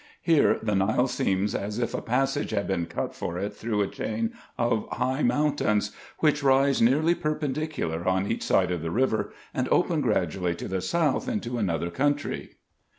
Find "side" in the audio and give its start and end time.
8.43-8.71